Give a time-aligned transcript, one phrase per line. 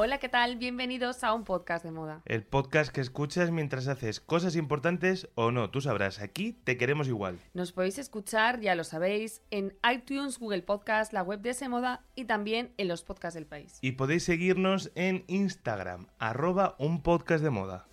[0.00, 0.54] Hola, ¿qué tal?
[0.58, 2.22] Bienvenidos a un podcast de moda.
[2.24, 7.08] El podcast que escuchas mientras haces cosas importantes o no, tú sabrás, aquí te queremos
[7.08, 7.40] igual.
[7.52, 12.04] Nos podéis escuchar, ya lo sabéis, en iTunes, Google Podcast, la web de ese moda
[12.14, 13.78] y también en los podcasts del país.
[13.80, 17.88] Y podéis seguirnos en Instagram, arroba un podcast de moda.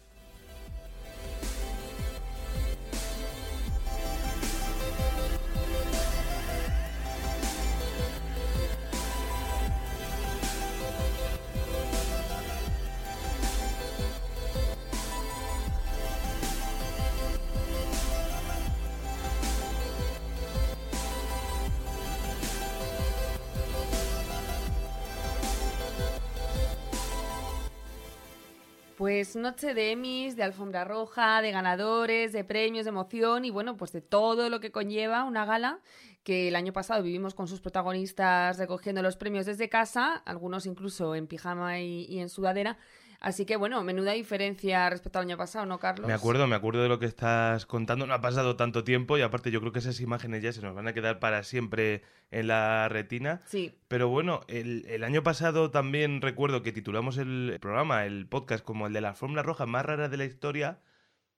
[29.05, 33.77] Pues noche de Emmys, de alfombra roja, de ganadores, de premios, de emoción y bueno,
[33.77, 35.79] pues de todo lo que conlleva una gala
[36.23, 41.13] que el año pasado vivimos con sus protagonistas recogiendo los premios desde casa, algunos incluso
[41.13, 42.79] en pijama y, y en sudadera.
[43.25, 46.07] Así que bueno, menuda diferencia respecto al año pasado, ¿no, Carlos?
[46.07, 48.05] Me acuerdo, me acuerdo de lo que estás contando.
[48.05, 50.75] No ha pasado tanto tiempo y aparte yo creo que esas imágenes ya se nos
[50.75, 53.41] van a quedar para siempre en la retina.
[53.47, 53.73] Sí.
[53.87, 58.85] Pero bueno, el, el año pasado también recuerdo que titulamos el programa, el podcast, como
[58.85, 60.77] el de la alfombra roja más rara de la historia.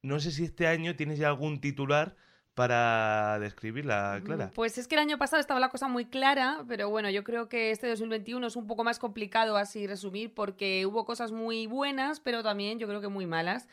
[0.02, 2.18] No sé si este año tienes ya algún titular
[2.58, 4.50] para describirla, Clara.
[4.56, 7.48] Pues es que el año pasado estaba la cosa muy clara, pero bueno, yo creo
[7.50, 12.20] que este 2021 es un poco más complicado así resumir porque hubo cosas muy buenas,
[12.20, 13.68] pero también yo creo que muy malas.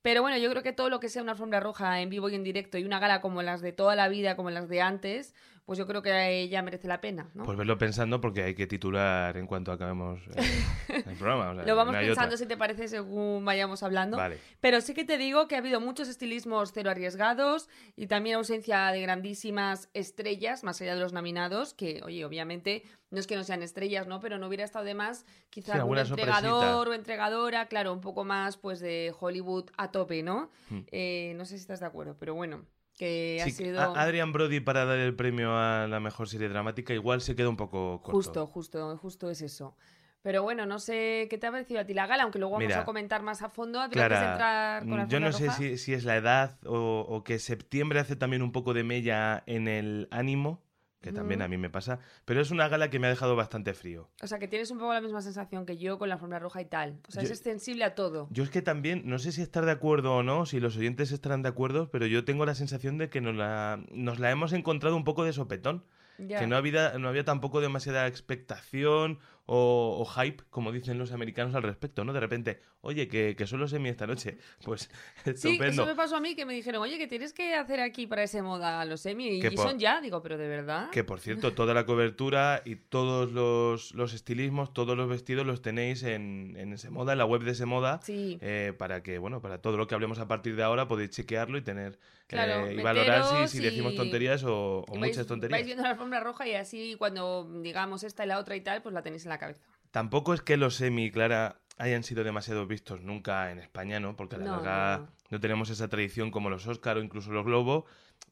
[0.00, 2.34] Pero bueno, yo creo que todo lo que sea una alfombra roja en vivo y
[2.34, 5.34] en directo y una gala como las de toda la vida, como las de antes,
[5.64, 7.44] pues yo creo que ya merece la pena, ¿no?
[7.44, 10.64] Pues verlo pensando porque hay que titular en cuanto acabemos eh,
[11.06, 11.50] el programa.
[11.50, 14.16] o sea, Lo vamos pensando si te parece según vayamos hablando.
[14.16, 14.38] Vale.
[14.60, 18.88] Pero sí que te digo que ha habido muchos estilismos cero arriesgados y también ausencia
[18.90, 23.44] de grandísimas estrellas, más allá de los nominados, que, oye, obviamente no es que no
[23.44, 24.20] sean estrellas, ¿no?
[24.20, 26.78] Pero no hubiera estado de más quizá Sí, algún entregador sorpresita.
[26.90, 30.50] o entregadora, claro, un poco más pues de Hollywood a tope, ¿no?
[30.70, 30.80] Hmm.
[30.90, 32.64] Eh, no sé si estás de acuerdo, pero bueno,
[33.02, 33.80] que ha Sí, sido...
[33.80, 37.48] a- Adrian Brody para dar el premio a la mejor serie dramática igual se queda
[37.48, 38.16] un poco corto.
[38.16, 39.74] Justo, justo, justo es eso.
[40.22, 42.68] Pero bueno, no sé qué te ha parecido a ti la gala, aunque luego vamos
[42.68, 43.82] Mira, a comentar más a fondo.
[43.82, 47.98] entrar con la yo no sé si, si es la edad o, o que septiembre
[47.98, 50.60] hace también un poco de mella en el ánimo,
[51.02, 51.44] que también Ujú.
[51.44, 54.08] a mí me pasa, pero es una gala que me ha dejado bastante frío.
[54.22, 56.62] O sea, que tienes un poco la misma sensación que yo con la alfombra roja
[56.62, 57.00] y tal.
[57.08, 58.28] O sea, Yo- es extensible a todo.
[58.30, 61.12] Yo es que también, no sé si estar de acuerdo o no, si los oyentes
[61.12, 64.52] estarán de acuerdo, pero yo tengo la sensación de que nos la, nos la hemos
[64.54, 65.84] encontrado un poco de sopetón.
[66.18, 71.54] Que no había, no había tampoco demasiada expectación o, o hype, como dicen los americanos
[71.56, 72.12] al respecto, ¿no?
[72.12, 74.36] De repente, oye, que, que solo semi esta noche.
[74.64, 74.90] Pues
[75.24, 75.66] Sí, estupendo.
[75.82, 78.22] eso me pasó a mí, que me dijeron, oye, que tienes que hacer aquí para
[78.22, 79.38] ese moda los semi.
[79.40, 80.90] Y son ya, digo, pero de verdad.
[80.90, 85.62] Que por cierto, toda la cobertura y todos los, los estilismos, todos los vestidos los
[85.62, 88.00] tenéis en, en ese moda, en la web de ese moda.
[88.02, 88.38] Sí.
[88.40, 91.58] eh, para que, bueno, para todo lo que hablemos a partir de ahora podéis chequearlo
[91.58, 95.56] y tener Claro, eh, y valorar si, decimos tonterías o, o Y vais- muchas tonterías.
[95.58, 98.82] Vais viendo la alfombra roja y así cuando digamos esta y la otra y tal,
[98.82, 99.62] pues la tenéis en la cabeza.
[99.90, 104.16] Tampoco es que los semi, Clara, hayan sido demasiado vistos nunca en España, ¿no?
[104.16, 105.40] Porque a la No, larga no, no, no.
[105.40, 107.86] tenemos esa tradición como los Oscar o incluso los Globo.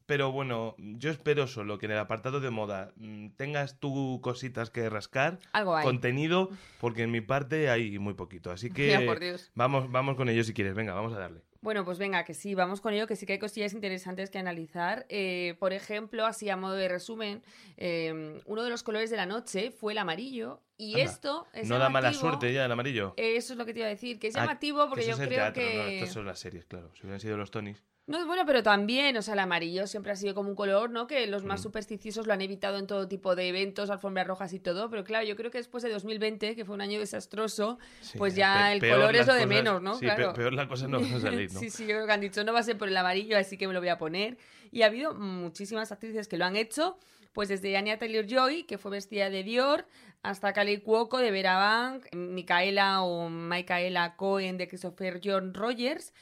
[0.06, 4.68] Pero bueno, yo espero solo que en el apartado de moda mm, tengas tú cositas
[4.70, 5.84] que rascar, Algo hay.
[5.84, 8.50] contenido, porque en mi parte hay muy poquito.
[8.50, 9.50] Así que Ya, por Dios.
[9.54, 10.74] vamos, vamos con ello si quieres.
[10.74, 11.42] Venga, vamos a darle.
[11.62, 14.38] Bueno, pues venga, que sí, vamos con ello, que sí que hay cosillas interesantes que
[14.38, 15.04] analizar.
[15.10, 17.42] Eh, por ejemplo, así a modo de resumen,
[17.76, 20.62] eh, uno de los colores de la noche fue el amarillo.
[20.78, 23.12] Y Anda, esto es no da mala suerte ya el amarillo.
[23.18, 25.14] Eso es lo que te iba a decir, que es Ah, llamativo porque que yo
[25.14, 25.94] eso es el creo teatro, no, que...
[25.98, 26.90] estas son las series, claro.
[26.94, 27.84] Si hubieran sido los Tonys.
[28.10, 31.06] No, bueno, pero también, o sea, el amarillo siempre ha sido como un color, ¿no?
[31.06, 31.62] Que los más Mm.
[31.62, 35.24] supersticiosos lo han evitado en todo tipo de eventos, alfombras rojas y todo, pero claro,
[35.26, 38.80] yo creo que después de 2020, que fue un año desastroso, Sí, pues ya el
[38.80, 39.94] color es lo de cosas- menos, ¿no?
[39.94, 40.32] Sí, claro.
[40.34, 41.60] peor las cosas no van a salir, ¿no?
[41.60, 43.56] sí, sí, yo creo que han dicho, no va a ser por el amarillo, así
[43.56, 44.36] que me lo voy a poner.
[44.72, 46.98] Y ha habido muchísimas actrices que lo han hecho,
[47.32, 49.86] pues desde Anya Taylor-Joy, que fue vestida de Dior,
[50.22, 56.12] hasta Kali Cuoco de Vera Bank, Micaela o Micaela Cohen de Christopher John Rogers,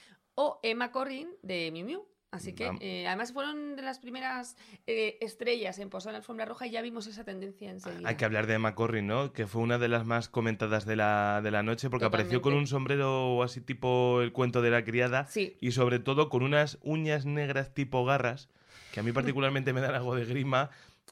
[0.40, 2.06] o Emma Corrin de Miu Miu.
[2.30, 4.54] Así que, eh, además, fueron de las primeras
[4.86, 8.06] eh, estrellas en posar en la alfombra roja y ya vimos esa tendencia enseguida.
[8.06, 9.32] Hay que hablar de Emma Corrin, ¿no?
[9.32, 12.52] Que fue una de las más comentadas de la, de la noche porque apareció con
[12.52, 16.76] un sombrero así tipo el cuento de la criada Sí, y sobre todo con unas
[16.82, 18.50] uñas negras tipo garras
[18.92, 20.68] que a mí particularmente me dan algo de grima.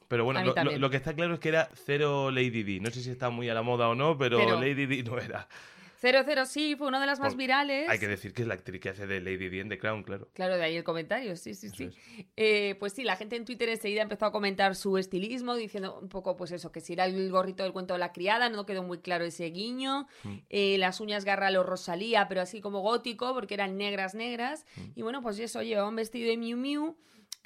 [0.08, 0.80] Pero bueno, lo, lo- también.
[0.82, 2.78] lo que está claro es que era cero Lady D.
[2.80, 5.18] No sé si está muy a la moda o no, pero, Pero- Lady D no
[5.18, 5.48] era.
[6.00, 7.88] 00 sí, fue una de las más Por- virales.
[7.88, 10.02] Hay que decir que es la actriz que hace de Lady D en The Crown,
[10.02, 10.28] claro.
[10.34, 11.90] Claro, de ahí el comentario, sí, sí, Eso sí.
[12.36, 16.08] Eh, pues sí, la gente en Twitter enseguida empezó a comentar su estilismo, diciendo un
[16.08, 18.82] poco, pues eso, que si era el gorrito del cuento de la criada, no quedó
[18.82, 20.06] muy claro ese guiño.
[20.24, 20.34] Mm.
[20.50, 24.64] Eh, las uñas garra lo Rosalía, pero así como gótico, porque eran negras, negras.
[24.76, 24.80] Mm.
[24.96, 26.96] Y bueno, pues eso, llevaba un vestido de Miu Miu.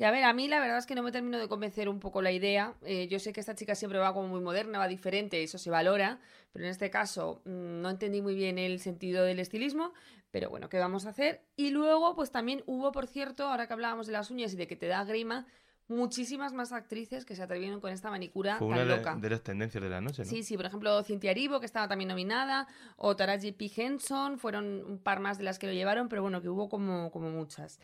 [0.01, 2.01] Que a ver, a mí la verdad es que no me termino de convencer un
[2.01, 2.73] poco la idea.
[2.87, 5.69] Eh, yo sé que esta chica siempre va como muy moderna, va diferente, eso se
[5.69, 6.19] valora.
[6.55, 9.93] Pero en este caso mm, no entendí muy bien el sentido del estilismo.
[10.31, 11.43] Pero bueno, ¿qué vamos a hacer?
[11.55, 14.67] Y luego, pues también hubo, por cierto, ahora que hablábamos de las uñas y de
[14.67, 15.47] que te da grima,
[15.91, 19.17] muchísimas más actrices que se atrevieron con esta manicura Fue tan una de, loca.
[19.17, 20.31] de las tendencias de la noche, ¿no?
[20.31, 23.71] Sí, sí, por ejemplo, Cynthia Erivo, que estaba también nominada, o Taraji P.
[23.77, 27.11] Henson, fueron un par más de las que lo llevaron, pero bueno, que hubo como,
[27.11, 27.81] como muchas.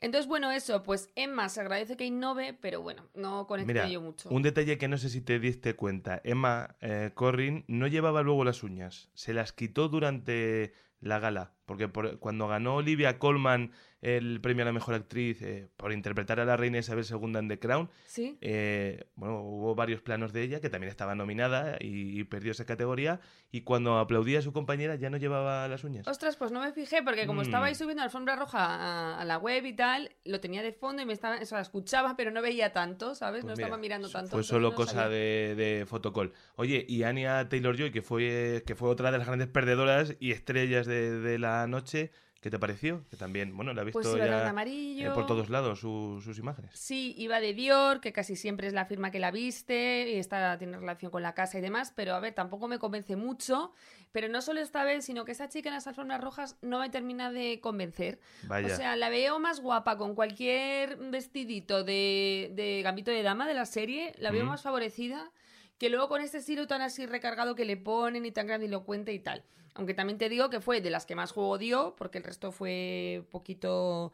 [0.00, 4.00] Entonces, bueno, eso, pues Emma se agradece que innove, pero bueno, no conecté Mira, yo
[4.00, 4.28] mucho.
[4.28, 6.20] un detalle que no sé si te diste cuenta.
[6.22, 9.08] Emma eh, Corrin no llevaba luego las uñas.
[9.14, 11.52] Se las quitó durante la gala.
[11.64, 13.72] Porque por- cuando ganó Olivia Colman
[14.06, 17.48] el premio a la mejor actriz eh, por interpretar a la reina Isabel II en
[17.48, 18.38] The Crown, ¿Sí?
[18.40, 22.64] eh, bueno, hubo varios planos de ella que también estaba nominada y, y perdió esa
[22.66, 23.20] categoría.
[23.50, 26.06] Y cuando aplaudía a su compañera ya no llevaba las uñas.
[26.06, 27.44] Ostras, pues no me fijé, porque como Mm.
[27.44, 31.02] estaba ahí subiendo alfombra roja a, a la web y tal, lo tenía de fondo
[31.02, 33.42] y me estaba, o sea, escuchaba, pero no veía tanto, ¿sabes?
[33.42, 34.30] Pues no mira, estaba mirando tanto.
[34.30, 36.32] Fue solo no cosa de, de fotocall.
[36.56, 40.86] Oye, y Anya Taylor-Joy, que fue, que fue otra de las grandes perdedoras y estrellas
[40.86, 42.10] de, de la noche,
[42.46, 43.04] ¿qué te pareció?
[43.10, 45.14] Que también, bueno, la he visto Pues iba todo en ya eh, amarillo.
[45.14, 46.70] por todos lados su- sus imágenes.
[46.78, 50.56] Sí, iba de Dior, que casi siempre es la firma que la viste, y está,
[50.56, 53.72] tiene relación con la casa y demás, pero a ver, tampoco me convence mucho.
[54.12, 56.88] Pero no solo esta vez, sino que esta chica en las alfombras rojas no me
[56.88, 58.20] termina de convencer.
[58.44, 58.72] Vaya.
[58.72, 63.54] O sea, la veo más guapa con cualquier vestidito de, de gambito de dama de
[63.54, 64.48] la serie, la veo Mm.
[64.50, 65.32] más favorecida
[65.78, 69.18] que luego con este estilo tan así recargado que le ponen y tan grandilocuente y
[69.18, 69.42] tal.
[69.76, 72.50] Aunque también te digo que fue de las que más juego dio, porque el resto
[72.50, 74.12] fue poquito,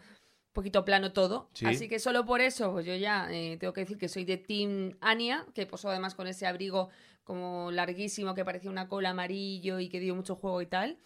[0.52, 1.48] poquito plano todo.
[1.54, 1.66] Sí.
[1.66, 4.36] Así que solo por eso, pues yo ya eh, tengo que decir que soy de
[4.36, 6.90] Team Anya, que posó además con ese abrigo
[7.24, 10.98] como larguísimo que parecía una cola amarillo y que dio mucho juego y tal.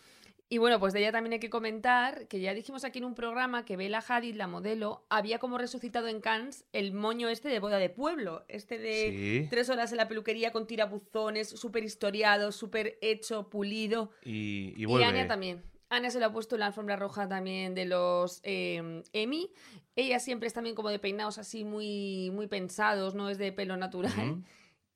[0.48, 3.16] Y bueno, pues de ella también hay que comentar que ya dijimos aquí en un
[3.16, 7.58] programa que Bella Hadid, la modelo, había como resucitado en Cannes el moño este de
[7.58, 9.48] boda de pueblo, este de Sí.
[9.50, 14.12] tres horas en la peluquería con tirabuzones, súper historiado, súper hecho, pulido.
[14.24, 15.02] Y, y Y.
[15.02, 15.64] Anya también.
[15.88, 19.50] Anya se lo ha puesto en la alfombra roja también de los eh, Emmy.
[19.96, 23.76] Ella siempre es también como de peinados así muy, muy pensados, no es de pelo
[23.76, 24.44] natural.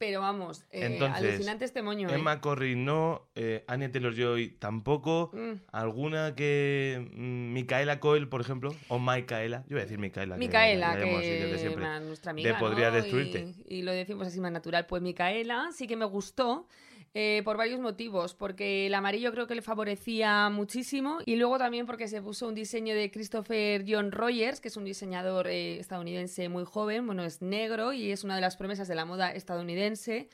[0.01, 2.09] Pero vamos, eh, Entonces, alucinante este moño.
[2.09, 2.15] ¿eh?
[2.15, 5.31] Emma Corrin no, eh, Anya Taylor-Joy tampoco.
[5.35, 5.61] Mm.
[5.73, 7.07] ¿Alguna que...
[7.13, 8.75] mm, Micaela Coel, por ejemplo?
[8.89, 9.59] O Micaela.
[9.69, 10.37] Yo voy a decir Micaela.
[10.37, 11.83] que Micaela, que siempre.
[11.85, 12.97] ma- nuestra amiga, podría ¿no?
[12.97, 13.53] destruirte.
[13.69, 14.87] Y, y lo decimos así más natural.
[14.87, 16.67] Pues Micaela sí que me gustó
[17.15, 18.35] eh, por varios motivos.
[18.35, 21.19] Porque el amarillo creo que le favorecía muchísimo.
[21.27, 24.85] Y luego también porque se puso un diseño de Christopher John Rogers, que es un
[24.85, 27.07] diseñador eh, estadounidense muy joven.
[27.07, 30.29] Bueno, es negro y es una de las promesas de la moda estadounidense.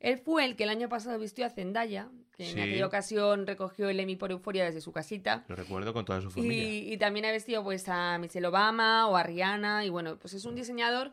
[0.00, 2.52] Él fue el que el año pasado vistió a Zendaya, que Sí.
[2.52, 5.44] en aquella ocasión recogió el Emmy por Euforia desde su casita.
[5.46, 6.64] Lo recuerdo con toda su familia.
[6.64, 10.34] Y, y también ha vestido pues a Michelle Obama o a Rihanna y bueno, pues
[10.34, 11.12] es un diseñador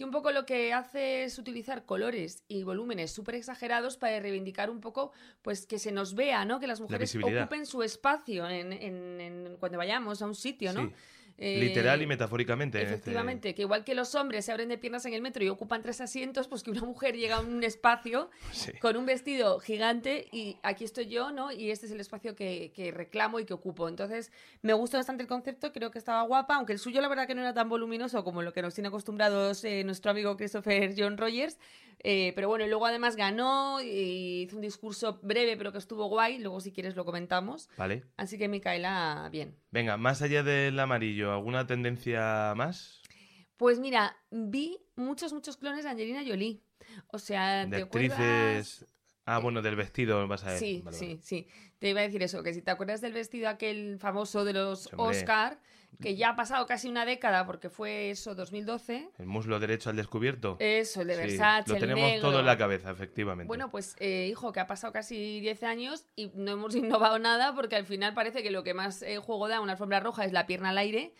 [0.00, 4.70] que un poco lo que hace es utilizar colores y volúmenes súper exagerados para reivindicar
[4.70, 6.58] un poco pues que se nos vea, ¿no?
[6.58, 7.10] Que las mujeres
[7.42, 10.86] ocupen su espacio en, en- en- cuando vayamos a un sitio, ¿no?
[10.88, 10.94] Sí.
[11.42, 12.78] Eh, Literal y metafóricamente.
[12.78, 15.42] en este- Efectivamente, que igual que los hombres se abren de piernas en el metro
[15.42, 18.72] y ocupan tres asientos, pues que una mujer llega a un espacio Sí.
[18.78, 21.50] con un vestido gigante y aquí estoy yo, ¿no?
[21.50, 23.88] Y este es el espacio que, que reclamo y que ocupo.
[23.88, 24.30] Entonces,
[24.60, 27.34] me gustó bastante el concepto, creo que estaba guapa, aunque el suyo la verdad que
[27.34, 31.16] no era tan voluminoso como lo que nos tiene acostumbrados eh, nuestro amigo Christopher John
[31.16, 31.58] Rogers.
[32.02, 36.06] Eh, pero bueno, y luego además ganó y hizo un discurso breve, pero que estuvo
[36.06, 36.38] guay.
[36.38, 37.68] Luego, si quieres, lo comentamos.
[37.76, 38.04] Vale.
[38.16, 39.54] Así que Micaela, bien.
[39.72, 43.00] Venga, más allá del amarillo, ¿alguna tendencia más?
[43.56, 46.60] Pues mira, vi muchos, muchos clones de Angelina Jolie.
[47.12, 48.18] O sea, De ¿te acuerdas?
[48.18, 48.86] actrices.
[49.26, 50.58] Ah, bueno, del vestido vas a ver.
[50.58, 51.20] Sí, Vale, sí, vale.
[51.22, 51.46] sí.
[51.78, 54.86] Te iba a decir eso, que si te acuerdas del vestido aquel famoso de los
[54.94, 55.18] hombre.
[55.20, 55.60] Oscar,
[56.00, 59.10] que ya ha pasado casi una década porque fue eso, 2012.
[59.18, 60.56] El muslo derecho al descubierto.
[60.58, 62.28] Eso, el de Sí, Versace, Lo el tenemos negro.
[62.30, 63.48] todo en la cabeza, efectivamente.
[63.48, 67.54] Bueno, pues eh, hijo, que ha pasado casi 10 años y no hemos innovado nada
[67.54, 70.32] porque al final parece que lo que más eh, juego da una alfombra roja es
[70.32, 71.14] la pierna al aire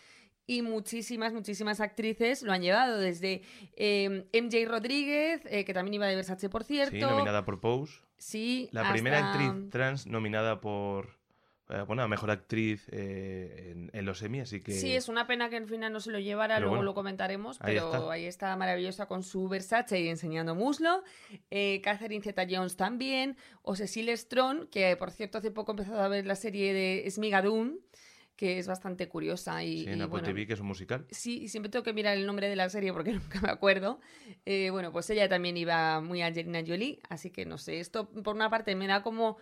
[0.47, 3.43] y muchísimas, muchísimas actrices lo han llevado, desde
[3.77, 6.97] eh, MJ Rodríguez, eh, que también iba de Versace, por cierto.
[6.97, 8.01] Sí, nominada por Pose.
[8.19, 11.20] Sí, La primera actriz trans nominada por,
[11.87, 14.73] bueno, a mejor actriz eh, en, en los Emmy, así que...
[14.73, 16.95] Sí, es una pena que al final no se lo llevara, Pero luego bueno, lo
[16.95, 18.13] comentaremos, ahí pero está.
[18.13, 21.03] ahí está maravillosa con su Versace y enseñando muslo.
[21.51, 26.09] Eh, Catherine Zeta-Jones también, o Cecile Strong, que por cierto hace poco he empezado a
[26.09, 27.79] ver la serie de Smigadoon,
[28.37, 31.07] que es bastante curiosa y, Sí, en y, Apple bueno, TV, que es un musical.
[31.11, 34.01] Sí, y siempre tengo que mirar el nombre de la serie porque nunca me acuerdo.
[34.47, 38.35] Eh, bueno, pues ella también iba muy Angelina Jolie, así que no sé, esto por
[38.35, 39.37] una parte me da como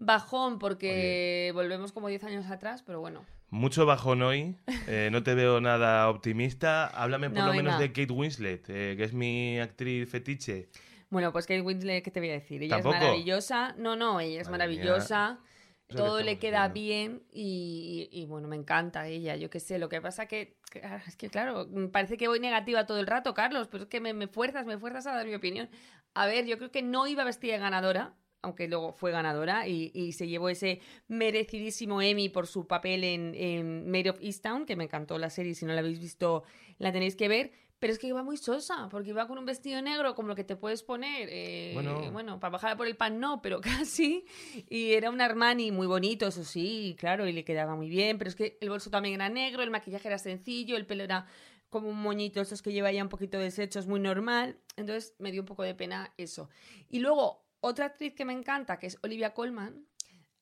[0.00, 3.24] bajón porque volvemos como 10 años atrás, pero bueno.
[3.50, 6.86] Mucho bajón hoy, eh, no te veo nada optimista.
[6.86, 10.68] Háblame por No, lo menos de Kate Winslet, eh, que es mi actriz fetiche.
[11.10, 12.62] Bueno, pues Kate Winslet, ¿qué te voy a decir?
[12.62, 12.94] Ella ¿Tampoco?
[12.94, 13.74] es maravillosa.
[13.76, 15.40] No, no, ella es Madre maravillosa.
[15.88, 19.80] Todo le queda bien y, y, bueno, me encanta ella, yo qué sé.
[19.80, 23.34] Lo que pasa que, ah, es que, claro, parece que voy negativa todo el rato,
[23.34, 25.68] Carlos, pero es que me, me fuerzas, me fuerzas a dar mi opinión.
[26.14, 29.90] A ver, yo creo que no iba vestida de ganadora, aunque luego fue ganadora y,
[29.94, 34.76] y se llevó ese merecidísimo Emmy por su papel en, en Made of Easttown, que
[34.76, 36.42] me encantó la serie, si no la habéis visto
[36.78, 37.52] la tenéis que ver.
[37.78, 40.44] Pero es que iba muy sosa, porque iba con un vestido negro como lo que
[40.44, 41.28] te puedes poner.
[41.32, 42.10] eh, Bueno.
[42.12, 44.26] bueno, para bajar por el pan no, pero casi.
[44.68, 48.18] Y era un Armani muy bonito, eso sí, claro, y le quedaba muy bien.
[48.18, 51.24] Pero es que el bolso también era negro, el maquillaje era sencillo, el pelo era
[51.70, 54.58] como un moñito, esos que lleva ya un poquito deshechos, muy normal.
[54.76, 56.50] Entonces me dio un poco de pena eso.
[56.90, 59.86] Y luego, otra actriz que me encanta, que es Olivia Colman,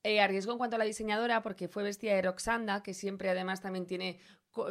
[0.04, 3.60] eh, arriesgó en cuanto a la diseñadora porque fue vestida de Roxanda, que siempre además
[3.60, 4.20] también tiene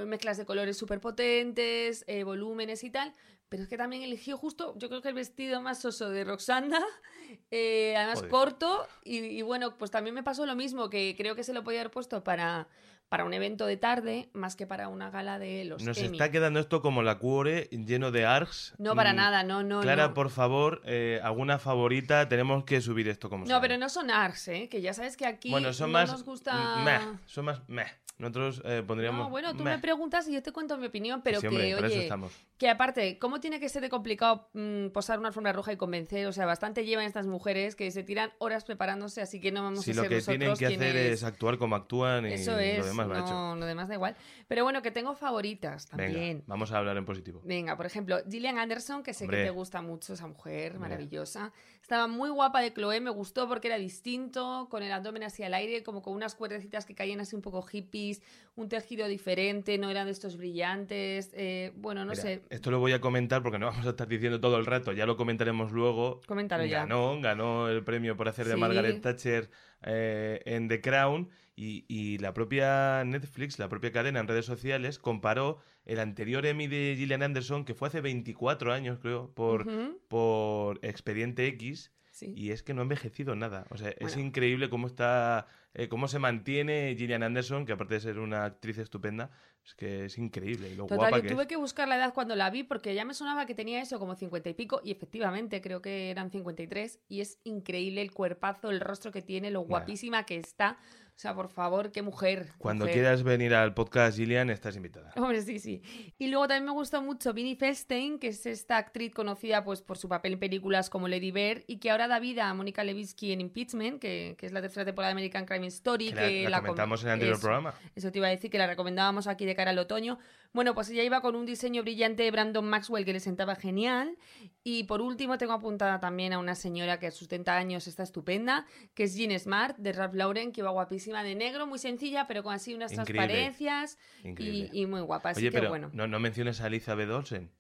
[0.06, 3.14] mezclas de colores súper potentes, eh, volúmenes y tal.
[3.50, 6.84] Pero es que también eligió justo, yo creo que el vestido más soso de Roxanda,
[7.52, 8.32] eh, además Joder.
[8.32, 8.88] corto.
[9.04, 11.82] Y, y bueno, pues también me pasó lo mismo, que creo que se lo podía
[11.82, 12.68] haber puesto para,
[13.10, 16.18] para un evento de tarde, más que para una gala de los Nos Emmy.
[16.18, 18.74] está quedando esto como la cuore lleno de args.
[18.78, 20.14] No, para Mm, nada, no, no, Clara, no.
[20.14, 22.28] por favor, eh, alguna favorita.
[22.28, 24.68] Tenemos que subir esto como No, pero no son ARS, ¿eh?
[24.70, 26.12] Que ya sabes que aquí Bueno, son no más.
[26.12, 26.78] nos gusta...
[26.84, 27.62] meh, son más.
[27.70, 27.86] meh.
[28.20, 29.26] Nosotros eh, pondríamos.
[29.26, 29.76] No, bueno, tú meh.
[29.76, 32.10] me preguntas y yo te cuento mi opinión, pero Sí, hombre, que, oye,
[32.58, 36.26] que aparte, ¿cómo tiene que ser de complicado mm, posar una alfombra roja y convencer?
[36.26, 39.82] O sea, bastante llevan estas mujeres que se tiran horas preparándose, así que no vamos
[39.86, 42.80] Si a lo ser que tienen que hacer es actuar como actúan y Eso es,
[42.80, 43.30] lo demás va hecho.
[43.32, 44.16] no, lo demás da igual.
[44.48, 46.14] Pero bueno, que tengo favoritas también.
[46.40, 47.42] Venga, vamos a hablar en positivo.
[47.44, 49.40] Venga, por ejemplo, Gillian Anderson, que sé Hombre.
[49.40, 50.90] que te gusta mucho esa mujer, Hombre.
[50.90, 51.52] maravillosa.
[51.82, 55.54] Estaba muy guapa de Chloe, me gustó porque era distinto, con el abdomen así al
[55.54, 58.22] aire, como con unas cuerdecitas que caían así un poco hippies,
[58.56, 61.32] un tejido diferente, no eran de estos brillantes.
[61.34, 64.08] eh, bueno, no Mira, sé, Esto lo voy a comentar porque no vamos a estar
[64.08, 66.20] diciendo todo el rato, ya lo comentaremos luego.
[66.28, 66.80] coméntalo ya.
[66.80, 68.60] Ganó, ganó el premio por hacer de Sí.
[68.60, 69.50] Margaret Thatcher
[69.84, 75.00] eh, en The Crown y, y la propia Netflix, la propia cadena en redes sociales,
[75.00, 80.00] comparó el anterior Emmy de Gillian Anderson, que fue hace 24 años, creo, por, Ujú,
[80.08, 82.32] por Expediente X, sí.
[82.36, 83.66] y es que no ha envejecido nada.
[83.72, 84.22] O sea, es Bueno.
[84.22, 88.78] increíble cómo está, eh, cómo se mantiene Gillian Anderson, que aparte de ser una actriz
[88.78, 89.32] estupenda,
[89.66, 91.48] es que es increíble y lo Total, guapa yo que tuve es.
[91.48, 94.16] que buscar la edad cuando la vi porque ya me sonaba que tenía eso como
[94.16, 98.80] 50 y pico y efectivamente creo que eran 53 y es increíble el cuerpazo, el
[98.80, 99.70] rostro que tiene, lo Bueno.
[99.80, 100.78] guapísima que está.
[101.18, 102.50] O sea, por favor, qué mujer.
[102.60, 102.94] Cuando mujer.
[103.00, 105.14] quieras venir al podcast, Gillian, estás invitada.
[105.16, 105.82] Hombre, sí, sí.
[106.20, 109.98] Y luego también me gusta mucho Vinnie Feldstein, que es esta actriz conocida pues por
[109.98, 113.32] su papel en películas como Lady Bird y que ahora da vida a Mónica Lewinsky
[113.32, 116.12] en Impeachment, que, que es la tercera temporada de American Crime Story.
[116.14, 117.42] Que la, la com- comentamos en el anterior eso.
[117.42, 117.74] programa.
[117.96, 120.20] Eso te iba a decir que la recomendábamos aquí de cara al otoño.
[120.54, 124.18] Bueno, pues ella iba con un diseño brillante de Brandon Maxwell que le sentaba genial.
[124.64, 128.04] Y por último tengo apuntada también a una señora que a sus 70 años está
[128.04, 132.28] estupenda, que es Jean Smart de Ralph Lauren, que iba guapísima de negro, muy sencilla,
[132.28, 133.14] pero con así unas Increíble.
[133.28, 134.70] transparencias Increíble.
[134.74, 135.30] y, y muy guapa.
[135.30, 135.90] Así Oye, que pero bueno.
[135.94, 137.52] no, no menciones a Elizabeth Olsen.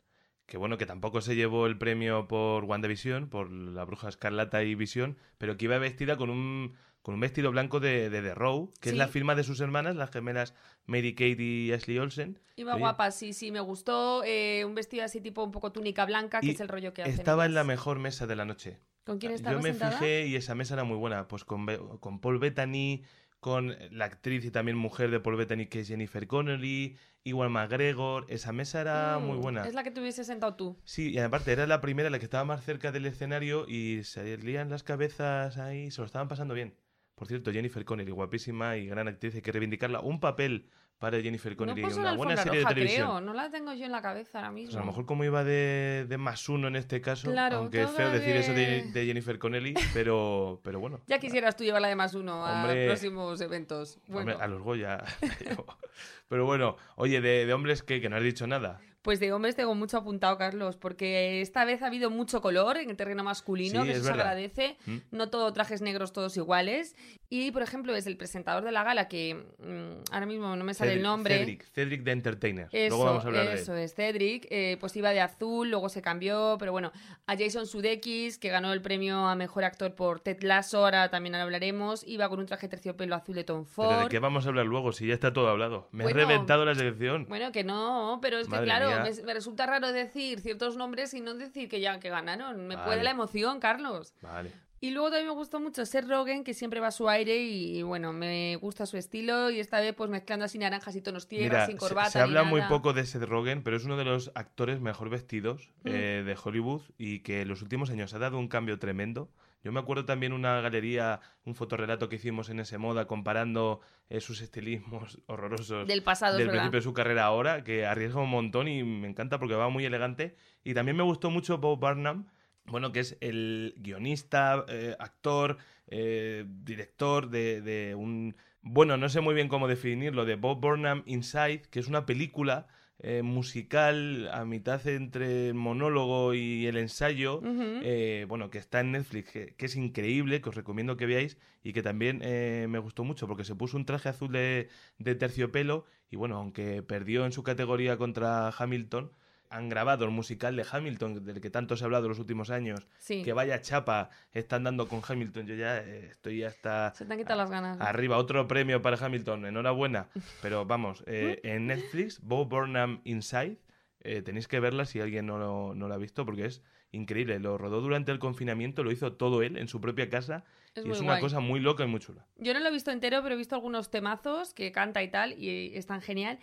[0.48, 4.76] Que bueno, que tampoco se llevó el premio por WandaVision, por la bruja escarlata y
[4.76, 6.74] visión, pero que iba vestida con un,
[7.08, 9.96] con un vestido blanco de, de The Row, que es la firma de sus hermanas,
[9.96, 10.54] las gemelas
[10.88, 12.38] Mary Kate y Ashley Olsen.
[12.58, 14.26] Iba Oye, guapa, sí, sí, me gustó.
[14.26, 17.14] eh, un vestido así tipo un poco túnica blanca, que es el rollo que hacen
[17.16, 18.82] Estaba en la mejor mesa de la noche.
[19.06, 19.92] ¿Con quién estaba Yo me sentada?
[19.94, 21.30] fijé y esa mesa era muy buena.
[21.30, 21.66] Pues con,
[22.02, 23.04] con Paul Bettany,
[23.40, 28.26] con la actriz y también mujer de Paul Bettany, que es Jennifer Connelly, igual McGregor.
[28.28, 29.66] Esa mesa era muy Mm, buena.
[29.66, 30.78] Es la que te hubiese sentado tú.
[30.84, 34.36] Sí, y aparte era la primera, la que estaba más cerca del escenario y se
[34.40, 36.74] lían las cabezas ahí, se lo estaban pasando bien.
[37.18, 40.02] Por cierto, Jennifer Connelly, guapísima y gran actriz, hay que reivindicarla.
[40.02, 40.70] Un papel
[41.00, 43.08] para Jennifer Connelly no en una buena serie roja, de televisión.
[43.08, 43.22] creo.
[43.22, 44.68] No la tengo yo en la cabeza ahora mismo.
[44.70, 47.82] Pues a lo mejor como iba de, de más uno en este caso, Claro, aunque
[47.82, 51.02] es feo decir eso de, Jennifer Connelly, pero, pero bueno.
[51.08, 52.86] Ya quisieras tú llevarla de más uno a Hombre.
[52.86, 54.00] próximos eventos.
[54.08, 55.04] Bueno, Hombre, a los Goya.
[56.28, 58.80] pero bueno, oye, de, de hombres que, que no has dicho nada.
[59.08, 62.90] Pues de hombres tengo mucho apuntado, Carlos, porque esta vez ha habido mucho color en
[62.90, 64.76] el terreno masculino, Sí, que es eso se agradece.
[64.86, 64.98] ¿Mm?
[65.12, 66.94] No todo trajes negros todos iguales.
[67.30, 70.74] Y, por ejemplo, es el presentador de la gala, que mm, ahora mismo no me
[70.74, 71.38] sale el nombre.
[71.40, 72.68] Cedric, Cedric de Entertainer.
[72.74, 73.84] Eso, Luego vamos a hablar de eso él.
[73.84, 76.92] es, Cedric, eh, pues iba de azul, luego se cambió, pero bueno,
[77.28, 81.36] a Jason Sudeikis, que ganó el premio a Mejor Actor por Ted Lasso, ahora también
[81.36, 84.04] hablaremos, iba con un traje terciopelo azul de Tom Pero Ford.
[84.04, 85.88] de qué vamos a hablar luego, si ya está todo hablado.
[85.92, 87.26] Me Bueno, has reventado la sección.
[87.30, 88.97] Bueno, que no, pero es que claro, mía.
[89.04, 92.68] Me, me resulta raro decir ciertos nombres y no decir que ya que ganaron.
[92.68, 92.86] Me Vale.
[92.88, 94.14] puede la emoción, Carlos.
[94.22, 94.52] Vale.
[94.80, 97.82] Y luego también me gustó mucho Seth Rogen, que siempre va a su aire y,
[97.82, 101.46] bueno, me gusta su estilo y esta vez pues mezclando así naranjas y tonos tierra,
[101.62, 102.70] Mira, sin corbata se, habla muy nada.
[102.70, 105.88] poco de Seth Rogen, pero es uno de los actores mejor vestidos Mm.
[105.88, 109.30] eh, de Hollywood y que en los últimos años ha dado un cambio tremendo.
[109.68, 114.22] Yo me acuerdo también una galería, un fotorrelato que hicimos en ese moda comparando eh,
[114.22, 118.70] sus estilismos horrorosos Del pasado, del principio de su carrera ahora, que arriesga un montón
[118.70, 120.38] y me encanta porque va muy elegante.
[120.64, 122.28] Y también me gustó mucho Bob Burnham,
[122.68, 125.58] bueno, que es el guionista, eh, actor,
[125.88, 128.38] eh, director de, de un...
[128.62, 132.68] Bueno, no sé muy bien cómo definirlo, de Bob Burnham Inside, que es una película
[133.00, 137.42] eh, musical a mitad entre el monólogo y el ensayo,
[137.84, 141.38] eh, bueno, que está en Netflix, que, que es increíble, que os recomiendo que veáis
[141.64, 145.16] y que también eh, me gustó mucho porque se puso un traje azul de, de
[145.16, 149.12] terciopelo y bueno, aunque perdió en su categoría contra Hamilton,
[149.50, 152.50] han grabado el musical de Hamilton, del que tanto se ha hablado en los últimos
[152.50, 153.24] años, Sí.
[153.24, 157.20] que vaya chapa están dando con Hamilton, yo ya eh, estoy hasta Se te han
[157.20, 157.80] quitado las ganas.
[157.80, 160.10] arriba, otro premio para Hamilton, enhorabuena,
[160.42, 163.58] pero vamos, eh, en Netflix, Bob Burnham Inside,
[164.02, 166.62] eh, tenéis que verla si alguien no lo, no la ha visto porque es
[166.92, 167.40] increíble.
[167.40, 170.92] Lo rodó durante el confinamiento, lo hizo todo él en su propia casa Es y
[170.92, 171.22] es una guay.
[171.22, 172.26] cosa muy loca y muy chula.
[172.38, 175.34] Yo no lo he visto entero, pero he visto algunos temazos que canta y tal,
[175.38, 176.40] y están genial.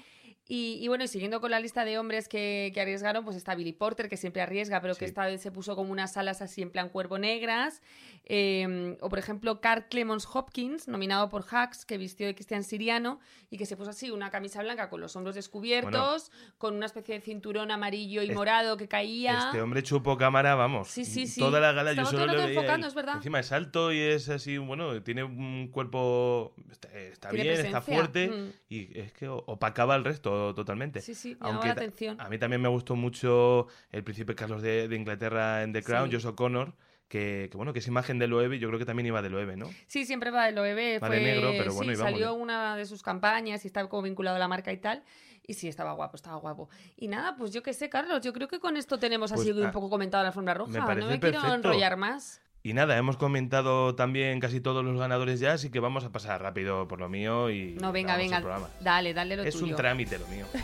[0.46, 3.54] Y, y bueno, y siguiendo con la lista de hombres que, que arriesgaron, pues está
[3.54, 6.60] Billy Porter, que siempre arriesga, pero que esta vez se puso como unas alas así
[6.60, 7.80] en plan cuervo negras.
[8.26, 13.20] Eh, o por ejemplo, Carl Clemons Hopkins, nominado por Hacks, que vistió de cristian siriano
[13.50, 17.14] y que se puso así una camisa blanca con los hombros descubiertos, con una especie
[17.16, 19.38] de cinturón amarillo y Es- morado que caía.
[19.46, 20.88] Este hombre chupo cámara, vamos.
[20.88, 21.40] Sí, sí, sí.
[21.40, 22.58] Toda la gala Estaba yo solo le veía.
[22.58, 23.16] enfocando, es verdad.
[23.16, 26.54] Encima es alto y es así, bueno, tiene un cuerpo.
[26.92, 28.52] Está, bien, está fuerte Mm.
[28.68, 31.00] y es que opacaba el resto totalmente.
[31.00, 32.20] Sí, sí, me Aunque la atención.
[32.20, 36.10] A mí también me gustó mucho el príncipe Carlos de, de Inglaterra en The Crown,
[36.10, 36.16] Sí.
[36.16, 36.74] Josh O'Connor,
[37.08, 39.56] que, que, bueno, que es imagen del Loewe, yo creo que también iba del Loewe,
[39.56, 39.68] ¿no?
[39.86, 41.02] Sí, siempre va del OEB.
[41.02, 44.02] Va de fue- negro, pero bueno, sí, salió una de sus campañas y estaba como
[44.02, 45.02] vinculado a la marca y tal.
[45.46, 46.70] Y sí, estaba guapo, estaba guapo.
[46.96, 49.56] Y nada, pues yo qué sé, Carlos, yo creo que con esto tenemos así Pues,
[49.58, 50.70] un ah, poco comentado la alfombra roja.
[50.72, 52.40] me no me quiero enrollar más.
[52.66, 56.40] Y nada, hemos comentado también casi todos los ganadores ya, así que vamos a pasar
[56.40, 58.38] rápido por lo mío y No, venga, venga.
[58.40, 58.70] programa.
[58.80, 59.66] Dale, dale lo Es tuyo.
[59.66, 60.46] un trámite lo mío.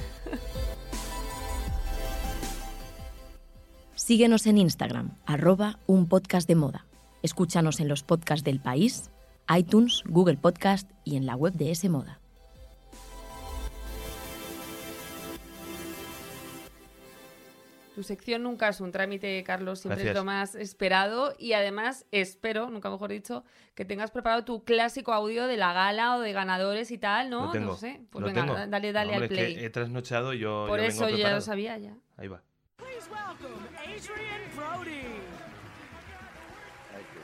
[3.94, 6.86] Síguenos en Instagram, arroba un podcast de moda.
[7.22, 9.10] Escúchanos en los podcasts del país,
[9.54, 12.19] iTunes, Google Podcast y en la web de S Moda.
[18.00, 20.14] Tu sección nunca es un trámite, Carlos, siempre es Gracias.
[20.18, 21.34] lo más esperado.
[21.38, 26.16] Y además, espero, nunca mejor dicho, que tengas preparado tu clásico audio de la gala
[26.16, 27.44] o de ganadores y tal, ¿no?
[27.48, 27.66] Lo tengo.
[27.72, 28.00] No sé.
[28.08, 28.54] Pues lo venga, tengo.
[28.54, 29.64] da- dale, dale No, hombre, al es que play.
[29.66, 31.94] he trasnochado y yo, Por yo eso vengo yo ya lo sabía ya.
[32.16, 32.40] Ahí va.
[32.78, 35.02] Please welcome Adrian Brody.
[36.90, 37.20] Thank you.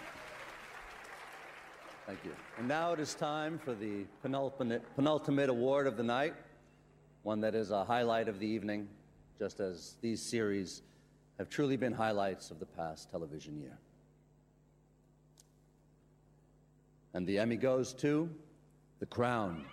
[2.05, 2.33] Thank you.
[2.59, 6.35] And now it is time for the penultimate, penultimate award of the night,
[7.23, 8.87] one that is a highlight of the evening,
[9.39, 10.83] just as these series
[11.39, 13.77] have truly been highlights of the past television year.
[17.15, 18.29] And the Emmy goes to
[19.01, 19.65] The Crown.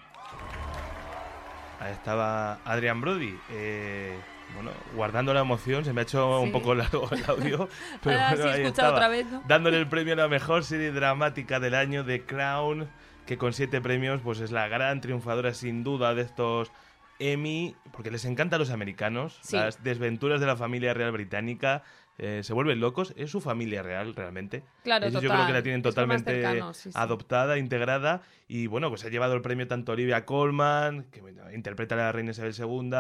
[1.80, 3.38] Ahí estaba Adrian Brody.
[3.52, 4.18] eh,
[4.56, 6.52] bueno, guardando la emoción, se me ha hecho un Sí.
[6.54, 7.68] poco largo el audio.
[8.04, 9.44] Pero Ahora bueno, sí ahí estaba, otra vez, ¿no?
[9.48, 12.88] Dándole el premio a la mejor serie dramática del año de Crown,
[13.26, 16.72] que con siete premios, pues es la gran triunfadora sin duda de estos
[17.32, 19.56] Emmy, porque les encanta a los americanos, Sí.
[19.56, 21.84] las desventuras de la familia real británica.
[22.20, 24.62] eh, se vuelven locos, es su familia real realmente.
[24.84, 26.98] Claro, Ellos yo creo que la tienen totalmente cercano, sí, sí.
[27.00, 31.96] adoptada, integrada y bueno, pues ha llevado el premio tanto Olivia Colman, que bueno, interpreta
[31.96, 32.92] a la reina Isabel II,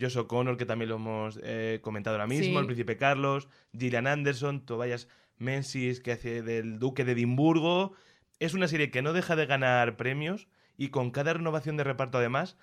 [0.00, 2.56] Josh O'Connor, que también lo hemos eh, comentado ahora mismo, Sí.
[2.58, 5.06] el príncipe Carlos, Gillian Anderson, Tobias
[5.38, 7.92] Menzies, que hace del duque de Edimburgo
[8.40, 12.18] es una serie que no deja de ganar premios y con cada renovación de reparto
[12.18, 12.58] además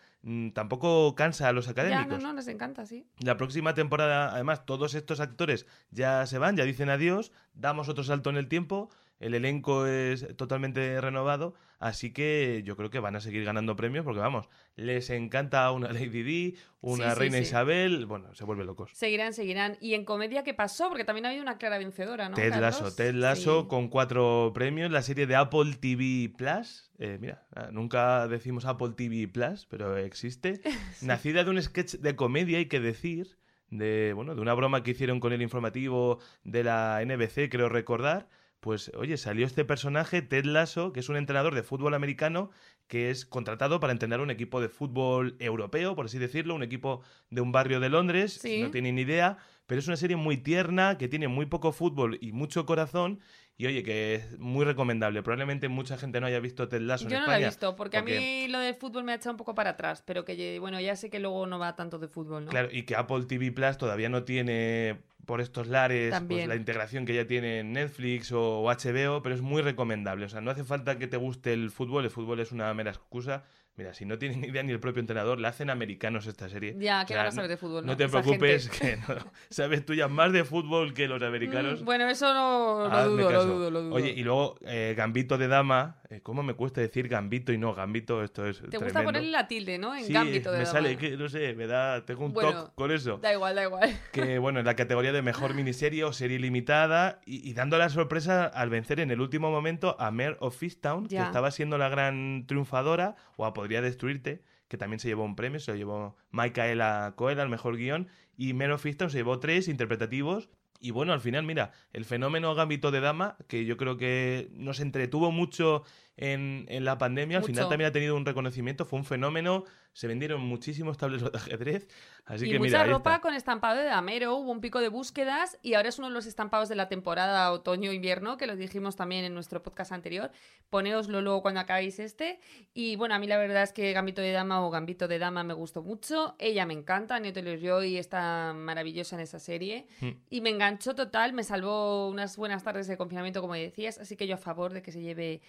[0.54, 2.22] tampoco cansa a los Ya, académicos.
[2.22, 3.06] no, no, les encanta, sí.
[3.20, 8.04] La próxima temporada, además, todos estos actores ya se van, ya dicen adiós, damos otro
[8.04, 11.54] salto en el tiempo, el elenco es totalmente renovado,
[11.84, 15.88] así que yo creo que van a seguir ganando premios porque, vamos, les encanta una
[15.94, 17.44] Lady Di, una Sí, Reina sí.
[17.44, 18.92] Isabel, bueno, se vuelven locos.
[18.94, 19.78] Seguirán, seguirán.
[19.82, 20.90] ¿Y en comedia qué pasó?
[20.90, 22.36] Porque también ha habido una clara vencedora, ¿no?
[22.36, 22.82] Ted Carlos?
[22.82, 26.92] Lasso, Ted Lasso con cuatro premios, la serie de Apple TV Plus.
[27.00, 30.62] eh, mira, ah, nunca decimos Apple TV Plus, pero existe.
[31.02, 33.38] Nacida de un sketch de comedia, hay que decir,
[33.70, 38.28] de, bueno, de una broma que hicieron con el informativo de la NBC, creo recordar.
[38.64, 42.50] Pues, oye, salió este personaje, Ted Lasso, que es un entrenador de fútbol americano
[42.88, 47.02] que es contratado para entrenar un equipo de fútbol europeo, por así decirlo, un equipo
[47.30, 48.62] de un barrio de Londres, Sí.
[48.62, 52.18] no tiene ni idea, pero es una serie muy tierna, que tiene muy poco fútbol
[52.22, 53.20] y mucho corazón,
[53.58, 55.22] y oye, que es muy recomendable.
[55.24, 57.46] Probablemente mucha gente no haya visto Ted Lasso en Yo no la España.
[57.48, 60.04] he visto, porque, a mí lo del fútbol me ha echado un poco para atrás,
[60.06, 62.52] pero que, bueno, ya sé que luego no va tanto de fútbol, ¿no?
[62.52, 67.06] Claro, y que Apple TV Plus todavía no tiene por estos lares pues, la integración
[67.06, 70.26] que ya tiene Netflix o, HBO, pero es muy recomendable.
[70.26, 72.92] O sea, no hace falta que te guste el fútbol, el fútbol es una mera
[72.92, 73.44] excusa.
[73.76, 76.76] Mira, si no tiene ni idea ni el propio entrenador, la hacen americanos esta serie.
[76.78, 77.94] Ya, O que sea, van a saber de fútbol, ¿no?
[77.94, 79.04] No te preocupes, gente.
[79.08, 81.82] que no, sabes tú ya más de fútbol que los americanos.
[81.82, 83.96] Mm, Bueno, eso no lo dudo, lo dudo, lo dudo.
[83.96, 88.24] Oye, y luego eh, Gambito de Dama, ¿cómo me cuesta decir Gambito y no Gambito?
[88.24, 89.96] Esto es Te gusta ponerle la tilde, ¿no?
[89.96, 92.72] En Sí, Gambito de me sale, que no sé, me da, tengo un Bueno, toque
[92.76, 93.18] con eso.
[93.18, 94.00] Da igual, da igual.
[94.12, 97.90] Que bueno, en la categoría de mejor miniserie o serie limitada y, y dando la
[97.90, 101.90] sorpresa al vencer en el último momento a Mare of Fisttown, que estaba siendo la
[101.90, 106.18] gran triunfadora, o a Podría Destruirte, que también se llevó un premio, se lo llevó
[106.32, 110.50] Micaela Coel al mejor guion, y Mare of Fisttown se llevó tres interpretativos.
[110.84, 114.82] Y bueno, al final, mira, el fenómeno Gambito de Dama, que yo creo que nos
[114.82, 119.06] entretuvo mucho en, en la pandemia, al final también ha tenido un reconocimiento, fue un
[119.06, 121.88] fenómeno, se vendieron muchísimos tableros de ajedrez,
[122.26, 125.60] así y que mucha mira, ropa con estampado de damero, hubo un pico de búsquedas
[125.62, 129.24] y ahora es uno de los estampados de la temporada otoño-invierno, que lo dijimos también
[129.24, 130.32] en nuestro podcast anterior.
[130.70, 132.40] Poneoslo luego cuando acabéis este.
[132.74, 135.44] Y bueno, a mí la verdad es que Gambito de Dama o Gambito de Dama
[135.44, 136.36] me gustó mucho.
[136.40, 139.88] Ella me encanta, Anya Taylor-Joy está maravillosa en esa serie.
[140.02, 140.10] Mm.
[140.32, 144.26] Y me enganchó total, me salvó unas buenas tardes de confinamiento, como decías, así que
[144.26, 145.42] yo a favor de que se lleve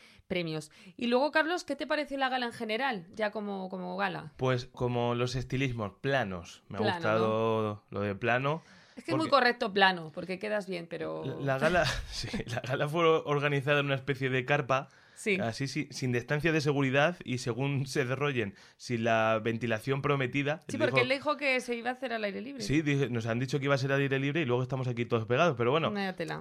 [0.54, 0.70] premios.
[0.96, 3.06] Y luego, Carlos, ¿qué te pareció la gala en general?
[3.14, 4.32] Ya como, como gala.
[4.36, 8.62] Pues como los estilismos planos, me ha gustado lo de plano.
[8.96, 11.24] Es que es muy correcto plano, porque quedas bien, pero...
[11.24, 14.88] La, la gala, sí, la gala fue organizada en una especie de carpa,
[15.24, 15.38] Sí.
[15.40, 20.60] así sí, sin distancia de seguridad y según se desrollen, sin la ventilación prometida.
[20.68, 22.62] Sí, Él porque dijo- él dijo que se iba a hacer al aire libre.
[22.62, 25.06] Sí, nos han dicho que iba a ser al aire libre y luego estamos aquí
[25.06, 25.92] todos pegados, pero bueno.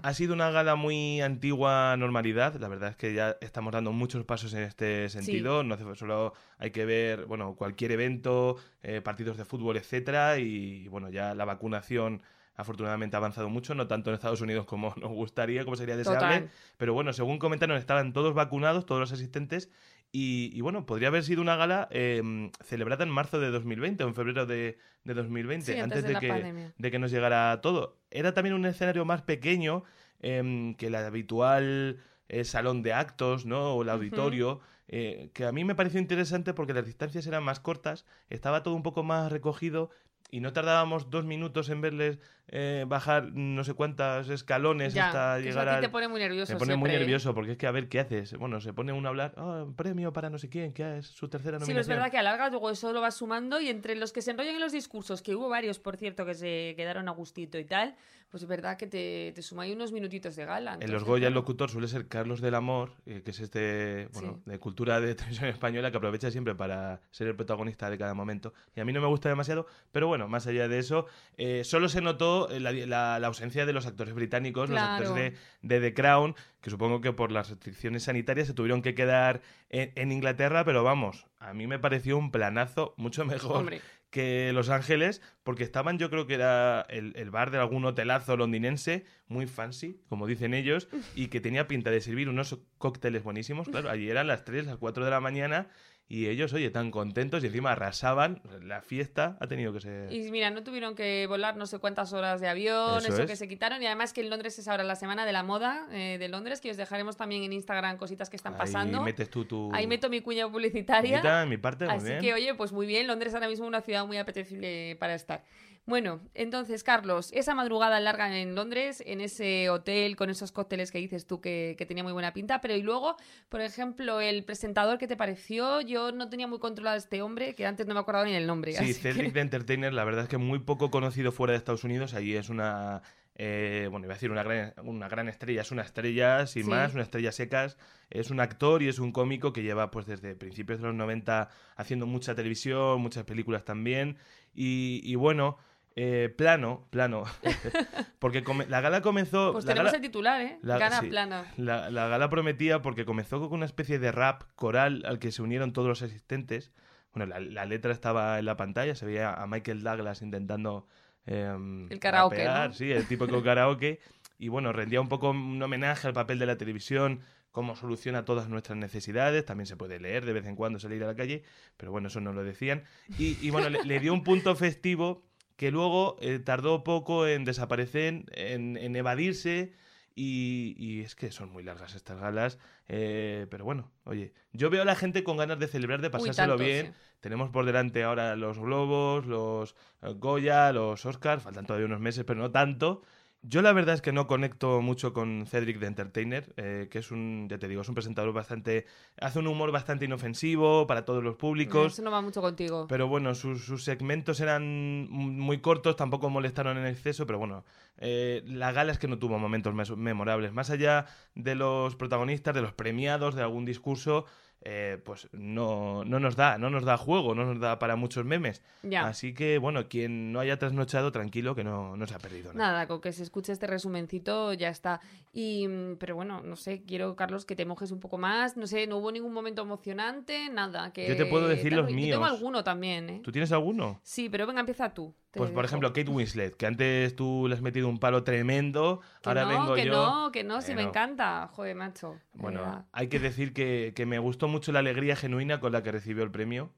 [0.04, 2.56] Ha sido una gala muy antigua normalidad.
[2.60, 5.64] La verdad es que ya estamos dando muchos pasos en este sentido.
[5.64, 10.38] No hace solo hay que ver, bueno, cualquier evento, eh, partidos de fútbol, etcétera.
[10.40, 12.22] Y bueno, ya la vacunación
[12.56, 16.42] afortunadamente ha avanzado mucho, no tanto en Estados Unidos como nos gustaría, como sería deseable.
[16.42, 16.50] Total.
[16.78, 19.70] Pero bueno, según comentaron, estaban todos vacunados, todos los asistentes.
[20.16, 22.22] Y, y bueno, podría haber sido una gala eh,
[22.64, 26.72] celebrada en marzo de 2020 o en febrero de, de 2020, Sí, antes de que,
[26.78, 27.98] de que nos llegara todo.
[28.12, 29.84] Era también un escenario más pequeño
[30.22, 31.98] em, que el habitual
[32.30, 33.74] eh, salón de actos, ¿no?
[33.74, 34.60] O el auditorio.
[34.88, 38.76] eh, que a mí me pareció interesante porque las distancias eran más cortas, estaba todo
[38.76, 39.90] un poco más recogido
[40.30, 45.40] y no tardábamos dos minutos en verles eh, bajar no sé cuántos escalones Ya, hasta
[45.40, 47.00] llegar a te pone muy nervioso Me pone muy siempre, ¿eh?
[47.00, 48.36] nervioso porque es que a ver qué haces.
[48.38, 51.30] Bueno, se pone uno a hablar, "Ah, premio para no sé quién, que es su
[51.30, 51.74] tercera Sí, nominación.
[51.74, 54.32] pero es verdad que alargas, luego eso lo vas sumando y entre los que se
[54.32, 57.66] enrollan en los discursos, que hubo varios, por cierto, que se quedaron a gustito y
[57.66, 57.96] tal,
[58.30, 60.72] pues es verdad que te, te suma ahí unos minutitos de gala.
[60.72, 64.10] En entonces, los Goya el locutor suele ser Carlos del Amor, eh, que es este,
[64.14, 64.50] bueno, Sí.
[64.52, 68.54] de cultura de televisión española que aprovecha siempre para ser el protagonista de cada momento.
[68.76, 71.06] Y a mí no me gusta demasiado, pero bueno, más allá de eso,
[71.38, 75.34] eh, solo se notó eh, la, la- la ausencia de los actores británicos, los actores
[75.62, 79.42] de, de The Crown, que supongo que por las restricciones sanitarias se tuvieron que quedar
[79.70, 84.52] en, en Inglaterra, pero vamos, a mí me pareció un planazo mucho mejor Hombre, que
[84.54, 89.06] Los Ángeles, porque estaban, yo creo que era el, el bar de algún hotelazo londinense,
[89.28, 93.68] muy fancy, como dicen ellos, y que tenía pinta de servir unos cócteles buenísimos.
[93.68, 95.68] Claro, allí eran las 3, las 4 de la mañana,
[96.14, 98.40] y ellos, oye, tan contentos y encima arrasaban.
[98.62, 100.14] La fiesta ha tenido que ser.
[100.14, 103.28] y mira, no tuvieron que volar no sé cuántas horas de avión, Eso eso, es.
[103.28, 103.82] que se quitaron.
[103.82, 106.62] Y además que en Londres es ahora la semana de la moda eh, de Londres,
[106.62, 109.00] que os dejaremos también en Instagram cositas que están pasando.
[109.00, 109.72] Ahí metes tú tu.
[109.74, 111.48] Ahí meto mi cuña publicitaria.
[111.48, 112.22] Mi parte, muy Así bien.
[112.22, 113.08] que, oye, pues muy bien.
[113.08, 115.44] Londres ahora mismo es una ciudad muy apetecible para estar.
[115.86, 120.98] Bueno, entonces, Carlos, esa madrugada larga en Londres, en ese hotel con esos cócteles que
[120.98, 123.18] dices tú que, que tenía muy buena pinta, pero y luego,
[123.50, 127.54] por ejemplo, el presentador que te pareció, yo no tenía muy controlado a este hombre,
[127.54, 128.72] que antes no me acordaba ni el nombre.
[128.72, 131.84] Sí, Cedric que- the Entertainer, la verdad es que muy poco conocido fuera de Estados
[131.84, 132.14] Unidos.
[132.14, 133.02] Allí es una.
[133.36, 136.70] eh, bueno, iba a decir una gran, una gran estrella, es una estrella sin Sí.
[136.70, 137.78] más, una estrella secas.
[138.12, 141.50] Es un actor y es un cómico que lleva pues desde principios de los 90
[141.76, 144.18] haciendo mucha televisión, muchas películas también.
[144.54, 145.58] Y, y bueno,
[145.96, 147.24] eh, plano, plano.
[148.20, 149.52] porque come- la gala comenzó.
[149.54, 150.60] Pues la tenemos gala- el titular, ¿eh?
[150.62, 151.08] la- Gana sí.
[151.08, 151.46] plana.
[151.58, 155.42] La, la gala prometía porque comenzó con una especie de rap coral al que se
[155.42, 156.72] unieron todos los asistentes.
[157.14, 160.88] Bueno, la, la letra estaba en la pantalla, se veía a Michael Douglas intentando...
[161.28, 162.74] em, El karaoke, rapear, ¿no?
[162.76, 164.00] Sí, el típico karaoke.
[164.40, 167.20] Y bueno, rendía un poco un homenaje al papel de la televisión,
[167.52, 169.46] cómo soluciona todas nuestras necesidades.
[169.46, 171.44] También se puede leer de vez en cuando, salir a la calle,
[171.78, 172.84] pero bueno, eso no lo decían.
[173.20, 175.24] Y, y bueno, le, le dio un punto festivo
[175.56, 179.74] que luego eh, tardó poco en desaparecer, en, en evadirse.
[180.16, 182.60] Y, y es que son muy largas estas galas.
[182.88, 186.50] eh, pero bueno, oye, yo veo a la gente con ganas de celebrar, de pasárselo
[186.56, 186.88] tanto, bien.
[186.88, 186.94] sí.
[187.20, 191.42] Tenemos por delante ahora los Globos, los eh, Goya, los Oscars.
[191.42, 193.02] Faltan todavía unos meses, pero no tanto.
[193.46, 197.12] Yo la verdad es que no conecto mucho con Cedric the Entertainer, eh, que es
[197.12, 198.86] un, ya te digo, es un presentador bastante...
[199.20, 201.92] Hace un humor bastante inofensivo para todos los públicos.
[201.92, 202.88] Eso no va mucho contigo.
[202.88, 207.66] Pero bueno, sus, sus segmentos eran muy cortos, tampoco molestaron en exceso, pero bueno,
[207.98, 210.54] eh, la gala es que no tuvo momentos memorables.
[210.54, 214.26] Más allá de los protagonistas, de los premiados, de algún discurso,
[214.66, 218.24] eh, pues no, no nos da, no nos da juego, no nos da para muchos
[218.24, 218.62] memes.
[218.82, 219.06] Ya.
[219.08, 222.72] Así que bueno, quien no haya trasnochado, tranquilo, que no, no se ha perdido nada.
[222.72, 225.02] Nada, con que se escuche este resumencito ya está.
[225.34, 225.68] Y,
[226.00, 228.56] pero bueno, no sé, quiero, Carlos, que te mojes un poco más.
[228.56, 230.94] No sé, no hubo ningún momento emocionante, nada.
[230.94, 232.24] Que Yo te puedo decir los Yo tengo míos.
[232.24, 233.20] alguno también, ¿eh?
[233.24, 234.00] ¿Tú tienes alguno?
[234.04, 235.14] Sí, pero venga, empieza tú.
[235.36, 239.30] Pues por ejemplo, Kate Winslet, que antes tú le has metido un palo tremendo, Que
[239.30, 239.92] ahora no, vengo que yo.
[239.94, 240.90] no, que no, si me Bueno.
[240.90, 241.48] encanta.
[241.48, 242.20] Joder, macho.
[242.34, 245.92] Bueno, hay que decir que, que me gustó mucho la alegría genuina con la que
[245.92, 246.72] recibió el premio.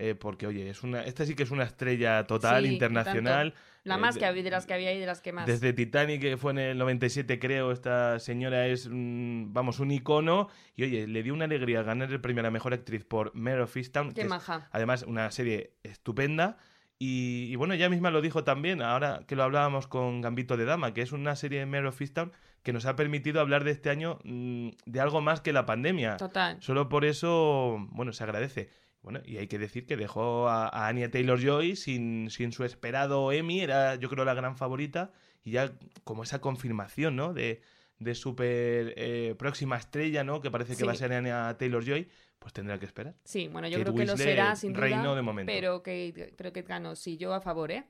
[0.00, 3.54] eh, porque, oye, es una, esta sí que es una estrella total, Sí, internacional.
[3.82, 5.44] La eh, más que había, de las que había y de las que más.
[5.44, 10.50] Desde Titanic, que fue en el 97, creo, esta señora es, mm, vamos, un icono.
[10.76, 13.62] Y, oye, le dio una alegría ganar el premio a la mejor actriz por Mare
[13.62, 14.10] of Easttown.
[14.10, 14.68] Qué que es, maja.
[14.70, 16.58] además, una serie estupenda.
[16.98, 20.64] Y, y bueno, ella misma lo dijo también, ahora que lo hablábamos con Gambito de
[20.64, 22.32] Dama, que es una serie de Mare of Easttown
[22.64, 26.16] que nos ha permitido hablar de este año mm, de algo más que la pandemia.
[26.16, 26.56] Total.
[26.60, 28.68] Solo por eso, bueno, se agradece.
[29.00, 32.64] Bueno, y hay que decir que dejó a, a Anya Taylor Joy sin, sin su
[32.64, 35.12] esperado Emmy, era yo creo la gran favorita,
[35.44, 35.70] y ya
[36.02, 37.32] como esa confirmación, ¿no?
[37.32, 37.62] De,
[38.00, 40.40] de súper eh, próxima estrella, ¿no?
[40.40, 40.84] Que parece que Sí.
[40.84, 42.08] va a ser Anya Taylor Joy,
[42.38, 43.14] pues tendrá que esperar.
[43.24, 44.82] Sí, bueno, yo Kate creo que lo será, sin duda.
[44.82, 45.50] reinó de momento.
[45.52, 47.84] Pero que, pero que ganó, sí, yo a favor, ¿eh?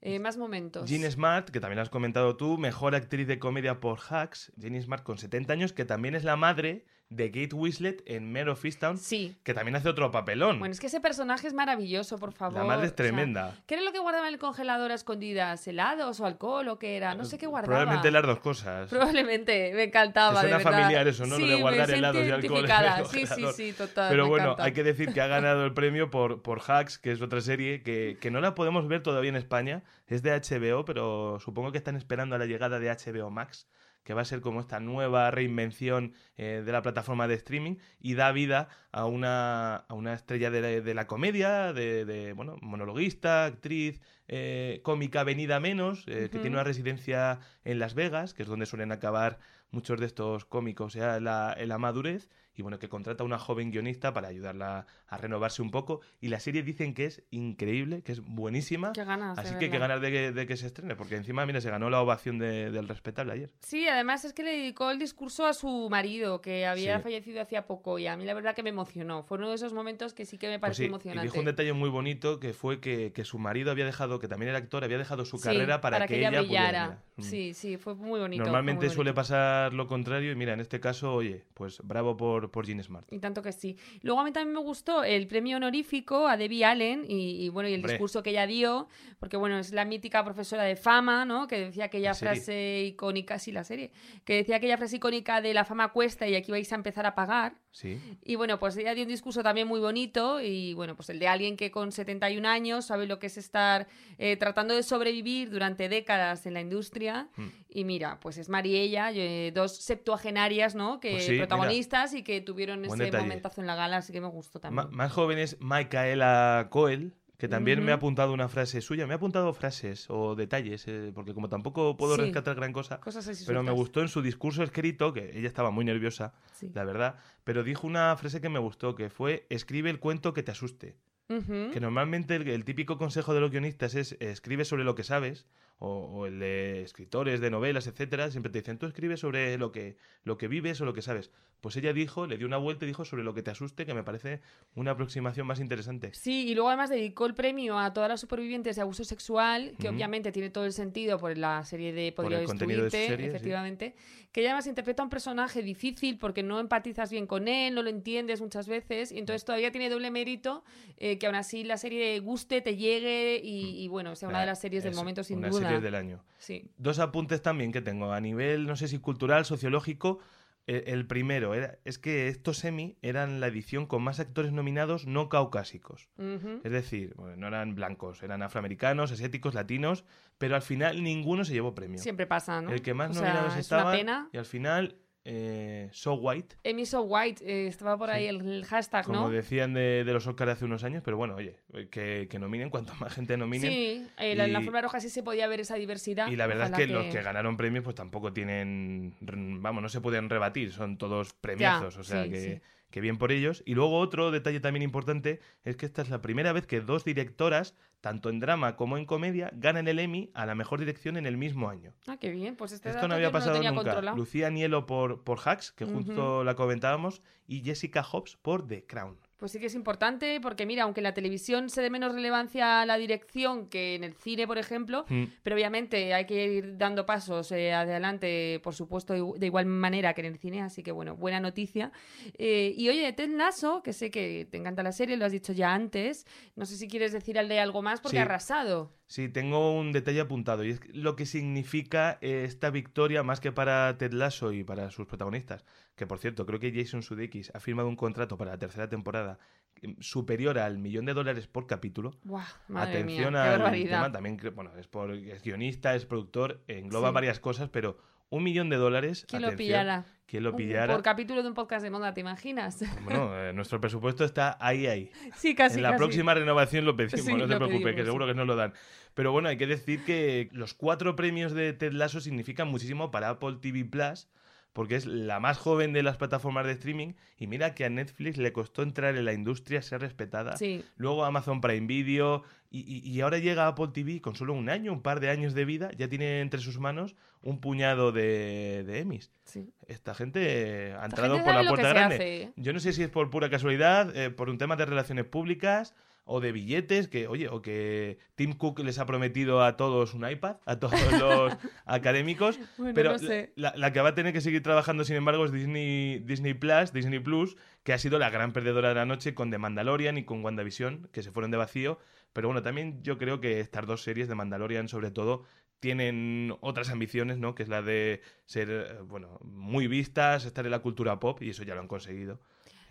[0.00, 0.88] Eh, más momentos.
[0.88, 4.52] Jean Smart, que también has comentado tú, mejor actriz de comedia por Hacks.
[4.56, 8.50] Jean Smart con 70 años, que también es la madre de Kate Winslet en Mare
[8.50, 9.36] of Easttown, Sí.
[9.44, 10.58] que también hace otro papelón.
[10.58, 12.58] Bueno, es que ese personaje es maravilloso, por favor.
[12.58, 13.56] la madre es O sea, tremenda.
[13.66, 15.66] ¿Qué era lo que guardaba en el congelador a escondidas?
[15.68, 17.14] ¿Helados o alcohol o qué era?
[17.14, 17.66] No sé qué guardaba.
[17.72, 18.88] Probablemente las dos cosas.
[18.90, 20.42] Probablemente, me encantaba.
[20.42, 20.62] De verdad.
[20.62, 21.38] familiar eso, ¿no?
[21.38, 22.66] Lo de guardar helados y alcohol.
[23.10, 24.10] Sí, sí, sí, total.
[24.10, 24.64] Pero bueno, encanta.
[24.64, 27.82] hay que decir que ha ganado el premio por, por Hacks, que es otra serie
[27.82, 29.82] que, que no la podemos ver todavía en España.
[30.06, 33.68] Es de HBO, pero supongo que están esperando a la llegada de HBO Max,
[34.04, 38.14] que va a ser como esta nueva reinvención eh, de la plataforma de streaming y
[38.14, 42.56] da vida a una, a una estrella de la, de la comedia, de, de, bueno,
[42.60, 48.42] monologuista, actriz, eh, cómica venida menos, eh, que tiene una residencia en Las Vegas, que
[48.42, 49.38] es donde suelen acabar
[49.70, 53.38] muchos de estos cómicos ya en la, la madurez y bueno, que contrata a una
[53.38, 58.02] joven guionista para ayudarla a renovarse un poco y la serie dicen que es increíble,
[58.02, 58.92] que es buenísima.
[58.92, 59.38] Qué ganas.
[59.38, 61.90] Así que qué ganas de que, de que se estrene, porque encima, mira, se ganó
[61.90, 63.50] la ovación de- del respetable ayer.
[63.60, 67.02] Sí, además es que le dedicó el discurso a su marido, que había Sí.
[67.02, 69.22] fallecido hacía poco, y a mí la verdad que me emocionó.
[69.24, 71.22] Fue uno de esos momentos que sí que me Pues pareció sí, y emocionante.
[71.26, 74.50] dijo un detalle muy bonito que fue que, que su marido había dejado, que también
[74.50, 76.84] era actor, había dejado su Sí, carrera para, que, ella, pudiera, brillara.
[76.88, 77.02] mira.
[77.16, 77.22] Mm.
[77.22, 78.42] Sí, sí, fue muy bonito.
[78.42, 82.43] Normalmente muy suele pasar lo contrario y mira, en este caso, oye, pues bravo por,
[82.50, 83.06] por Jean Smart.
[83.12, 83.76] Y tanto que sí.
[84.02, 87.68] Luego a mí también me gustó el premio honorífico a Debbie Allen y, y, bueno,
[87.68, 87.92] y el Hombre.
[87.92, 91.46] discurso que ella dio, porque bueno, es la mítica profesora de fama, ¿no?
[91.46, 92.34] Que decía aquella serie.
[92.36, 93.90] frase icónica, sí, la serie,
[94.24, 97.14] que decía aquella frase icónica de la fama cuesta y aquí vais a empezar a
[97.14, 97.54] pagar.
[97.70, 97.98] Sí.
[98.22, 101.26] Y bueno, pues ella dio un discurso también muy bonito y bueno, pues el de
[101.26, 105.88] alguien que con 71 años sabe lo que es estar eh, tratando de sobrevivir durante
[105.88, 107.28] décadas en la industria.
[107.36, 107.46] Mm.
[107.70, 111.00] Y mira, pues es Mariella, eh, dos septuagenarias, ¿no?
[111.00, 111.46] Que Pues sí, mira.
[111.48, 113.22] protagonistas y que tuvieron Buen ese detalle.
[113.24, 114.88] momentazo en la gala, así que me gustó también.
[114.92, 119.06] más joven es Micaela Coel, que también me ha apuntado una frase suya.
[119.06, 122.22] Me ha apuntado frases o detalles, eh, porque como tampoco puedo Sí.
[122.22, 125.84] rescatar gran cosa, Cosas pero me gustó en su discurso escrito, que ella estaba muy
[125.84, 126.70] nerviosa, Sí.
[126.74, 130.42] la verdad, pero dijo una frase que me gustó, que fue, escribe el cuento que
[130.42, 130.96] te asuste.
[131.26, 135.46] Que normalmente el, el típico consejo de los guionistas es escribe sobre lo que sabes,
[135.78, 139.72] o, o el de escritores de novelas, etcétera, siempre te dicen, tú escribes sobre lo
[139.72, 141.30] que, lo que vives o lo que sabes.
[141.60, 143.94] Pues ella dijo, le dio una vuelta y dijo sobre lo que te asuste, que
[143.94, 144.42] me parece
[144.74, 146.12] una aproximación más interesante.
[146.12, 149.88] Sí, y luego además dedicó el premio a todas las supervivientes de abuso sexual, que
[149.88, 153.24] obviamente tiene todo el sentido por la serie de Podría de destruirte, sí.
[153.24, 153.94] efectivamente,
[154.30, 157.82] que ella además interpreta a un personaje difícil porque no empatizas bien con él, no
[157.82, 160.64] lo entiendes muchas veces, y entonces todavía tiene doble mérito
[160.98, 164.46] eh, que aún así la serie guste, te llegue y, y, bueno, sea una de
[164.46, 165.63] las series del momento sin duda.
[165.80, 166.24] Del año.
[166.38, 166.70] Sí.
[166.76, 170.18] Dos apuntes también que tengo a nivel, no sé si cultural, sociológico.
[170.66, 175.06] Eh, El primero era, es que estos Emmy eran la edición con más actores nominados
[175.06, 176.08] no caucásicos.
[176.18, 180.04] Es decir, bueno, no eran blancos, eran afroamericanos, asiáticos, latinos,
[180.38, 181.98] pero al final ninguno se llevó premio.
[181.98, 182.70] Siempre pasa, ¿no?
[182.72, 184.28] El que más O sea, nominados es estaba una pena.
[184.32, 188.14] y al final eh, So White, Emmy So White, eh, estaba por Sí.
[188.14, 189.30] ahí el, el hashtag, como ¿no?
[189.30, 191.56] decían de, de los Oscars hace unos años, pero bueno, oye,
[191.90, 193.70] que, que nominen cuanto más gente nominen.
[193.72, 196.30] Sí, eh, la- en la y- forma roja sí se podía ver esa diversidad.
[196.30, 200.00] Y la verdad es que, los que ganaron premios pues tampoco tienen, vamos, no se
[200.00, 202.60] pueden rebatir, son todos premiazos, o sea sí, que, sí.
[202.94, 203.64] Que bien por ellos.
[203.66, 207.04] Y luego otro detalle también importante es que esta es la primera vez que dos
[207.04, 211.26] directoras, tanto en drama como en comedia, ganan el Emmy a la mejor dirección en
[211.26, 211.92] el mismo año.
[212.06, 213.74] Ah, qué bien, pues este Esto no había pasado nunca.
[213.74, 214.16] controlado.
[214.16, 219.18] Lucía Nielo por, por Hacks, que justo la comentábamos, y Jessica Hobbs por The Crown.
[219.44, 222.80] Pues sí que es importante porque mira, aunque en la televisión se dé menos relevancia
[222.80, 225.24] a la dirección que en el cine, por ejemplo, Mm.
[225.42, 230.22] pero obviamente hay que ir dando pasos eh, adelante, por supuesto, de igual manera que
[230.22, 231.92] en el cine, así que bueno, buena noticia.
[232.38, 235.52] Eh, y oye, Ted Lasso, que sé que te encanta la serie, lo has dicho
[235.52, 236.26] ya antes,
[236.56, 238.20] no sé si quieres decirle algo más porque Sí.
[238.20, 238.92] ha arrasado.
[239.06, 243.52] Sí, tengo un detalle apuntado y es lo que significa eh, esta victoria más que
[243.52, 245.64] para Ted Lasso y para sus protagonistas.
[245.94, 249.38] Que por cierto, creo que Jason Sudeikis ha firmado un contrato para la tercera temporada
[249.82, 252.12] eh, superior al millón de dólares por capítulo.
[252.24, 253.98] Buah, madre Atención mía, al barbaridad.
[254.04, 257.14] tema, también bueno, es, por, es guionista, es productor, engloba Sí.
[257.14, 257.98] varias cosas, pero
[258.30, 259.24] un millón de dólares.
[259.28, 260.04] ¿Quién lo pillará?
[260.26, 260.92] ¿Quién lo pillara?
[260.94, 262.82] Por capítulo de un podcast de moda, ¿te imaginas?
[263.04, 265.10] Bueno, eh, nuestro presupuesto está ahí, ahí.
[265.36, 265.76] sí, casi.
[265.76, 265.98] en la casi.
[265.98, 268.06] próxima renovación lo pedimos, Sí, no te preocupes, pedimos, que sí.
[268.06, 268.72] seguro que nos lo dan.
[269.14, 273.28] Pero bueno, hay que decir que los cuatro premios de Ted Lasso significan muchísimo para
[273.28, 274.28] Apple TV Plus,
[274.74, 277.14] porque es la más joven de las plataformas de streaming.
[277.38, 280.58] Y mira que a Netflix le costó entrar en la industria, ser respetada.
[280.58, 282.42] Sí, Luego Amazon Prime Video.
[282.70, 285.64] Y, y- ahora llega Apple TV con solo un año, un par de años de
[285.64, 289.30] vida, ya tiene entre sus manos un puñado de, de Emmys.
[289.44, 289.70] sí.
[289.86, 292.14] Esta gente ha entrado gente por la puerta grande.
[292.16, 292.52] hace.
[292.56, 295.94] Yo no sé si es por pura casualidad, eh, por un tema de relaciones públicas
[296.24, 300.28] o de billetes, que, oye, o que Tim Cook les ha prometido a todos un
[300.28, 303.52] iPad, a todos los académicos, Bueno, pero no sé.
[303.56, 306.92] la, la que va a tener que seguir trabajando, sin embargo, es Disney, Disney Plus,
[306.92, 310.24] Disney Plus, que ha sido la gran perdedora de la noche con The Mandalorian y
[310.24, 311.98] con WandaVision, que se fueron de vacío.
[312.32, 315.44] Pero bueno, también yo creo que estas dos series de Mandalorian, sobre todo,
[315.80, 317.54] tienen otras ambiciones, ¿no?
[317.54, 321.50] Que es la de ser, eh, bueno, muy vistas, estar en la cultura pop, y
[321.50, 322.40] eso ya lo han conseguido.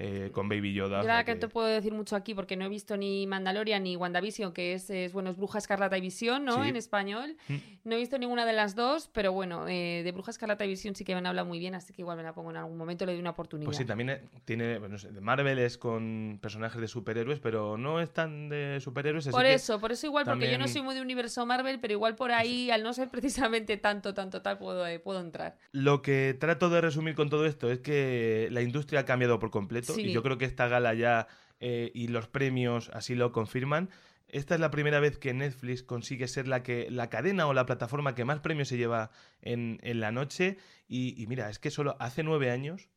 [0.04, 1.02] Eh, con Baby Yoda.
[1.02, 3.84] Yo la que no te puedo decir mucho aquí porque no he visto ni Mandalorian
[3.84, 6.62] ni WandaVision, que es, es bueno, es Bruja Escarlata y Visión, ¿no?
[6.62, 6.70] Sí.
[6.70, 7.38] En español.
[7.48, 7.56] Mm.
[7.86, 10.96] No he visto ninguna de las dos, pero bueno, eh, de Bruja Escarlata y Visión
[10.96, 12.78] sí que me han hablado muy bien, así que igual me la pongo en algún
[12.78, 13.66] momento, le doy una oportunidad.
[13.66, 17.40] Pues sí, también eh, tiene, bueno, no sé, de Marvel es con personajes de superhéroes,
[17.40, 19.28] pero no es tan de superhéroes.
[19.28, 21.80] así por que eso, por eso igual, porque yo no soy muy de universo Marvel,
[21.80, 25.58] pero igual por ahí, al no ser precisamente tanto, tanto, tal, puedo, eh, puedo entrar.
[25.72, 29.52] Lo que trato de resumir con todo esto es que la industria ha cambiado por
[29.52, 30.02] completo Sí.
[30.02, 31.28] y yo creo que esta gala ya
[31.60, 33.90] eh, y los premios así lo confirman.
[34.28, 37.66] Esta es la primera vez que Netflix consigue ser la que la cadena o la
[37.66, 41.70] plataforma que más premios se lleva en, en la noche y, y mira, es que
[41.70, 42.90] solo hace nueve años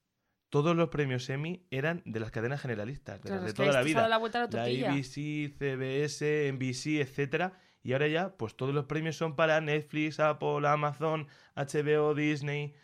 [0.48, 4.08] todos los premios Emmy eran de las cadenas generalistas, de las de toda la vida.
[4.08, 4.62] la vuelta a la La.
[4.64, 7.58] ABC, CBS, NBC, etcétera.
[7.82, 12.74] Y ahora ya, pues todos los premios son para Netflix, Apple, Amazon, HBO, Disney,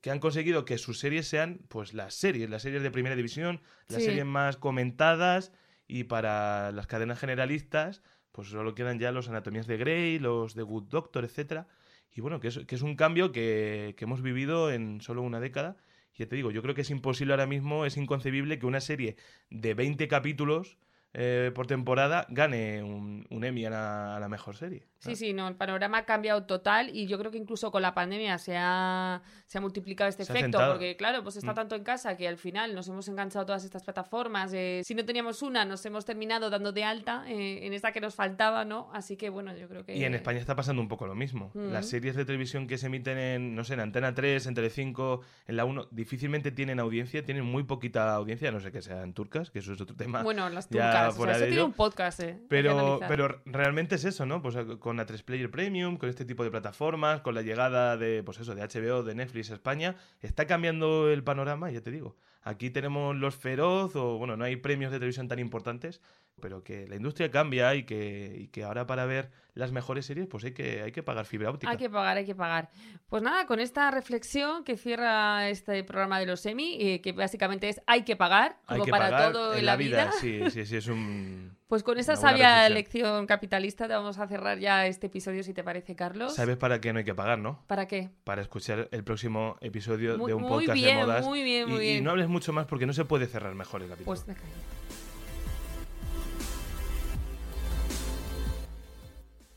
[0.00, 3.60] que han conseguido que sus series sean, pues las series, las series de primera división,
[3.88, 4.06] las Sí.
[4.08, 5.52] series más comentadas,
[5.86, 10.62] y para las cadenas generalistas, pues solo quedan ya los Anatomías de Grey, los de
[10.62, 11.66] Good Doctor, etcétera.
[12.14, 15.40] Y bueno, que es, que es un cambio que, que hemos vivido en solo una
[15.40, 15.76] década.
[16.14, 18.80] Y ya te digo, yo creo que es imposible ahora mismo, es inconcebible que una
[18.80, 19.16] serie
[19.50, 20.78] de 20 capítulos
[21.12, 24.86] eh, por temporada gane un, un Emmy a la, a la mejor serie.
[24.98, 27.94] Sí, sí, no, el panorama ha cambiado total y yo creo que incluso con la
[27.94, 31.54] pandemia se ha, se ha multiplicado este Se efecto, porque claro, pues está Mm.
[31.54, 34.52] tanto en casa que al final nos hemos enganchado todas estas plataformas.
[34.52, 38.00] eh, si no teníamos una, nos hemos terminado dando de alta eh, en esta que
[38.00, 38.90] nos faltaba, ¿no?
[38.92, 39.96] Así que bueno, yo creo que...
[39.96, 41.50] Y en España está pasando un poco lo mismo.
[41.54, 41.72] Mm.
[41.72, 45.22] Las series de televisión que se emiten en, no sé, en Antena 3, en Telecinco,
[45.46, 49.50] en la 1, difícilmente tienen audiencia, tienen muy poquita audiencia, no sé que sean turcas,
[49.50, 50.22] que eso es otro tema.
[50.22, 51.66] Bueno, las ya turcas, o fuera sea, de eso tiene ello.
[51.66, 54.42] un podcast, eh, Pero, pero realmente es eso, ¿no?
[54.42, 58.22] Pues eh, con A3 Player Premium, con este tipo de plataformas, con la llegada de,
[58.22, 62.16] pues eso, de HBO, de Netflix a España, está cambiando el panorama, ya te digo.
[62.42, 66.00] Aquí tenemos los feroz, o bueno, no hay premios de televisión tan importantes,
[66.40, 70.26] pero que la industria cambia y que, y que ahora para ver las mejores series,
[70.26, 71.70] pues hay que, hay que pagar fibra óptica.
[71.70, 72.70] Hay que pagar, hay que pagar.
[73.08, 77.68] Pues nada, con esta reflexión que cierra este programa de los semi, eh, que básicamente
[77.68, 80.10] es hay que pagar, Hay como que para pagar todo en la vida.
[80.12, 81.59] Sí, sí, sí, es un...
[81.70, 82.74] Pues con esa sabia reflexión.
[82.74, 86.34] lección capitalista te vamos a cerrar ya este episodio, si te parece, Carlos.
[86.34, 87.62] ¿Sabes para qué no hay que pagar, no?
[87.68, 88.10] ¿Para qué?
[88.24, 91.24] Para escuchar el próximo episodio Muy- de un podcast bien, de modas.
[91.24, 92.04] muy bien, y, muy y bien.
[92.04, 94.06] no hables mucho más porque no se puede cerrar mejor el capítulo.
[94.06, 94.48] Pues me callo.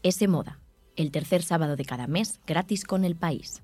[0.04, 0.60] S Moda,
[0.96, 3.64] el tercer sábado de cada mes gratis con el país.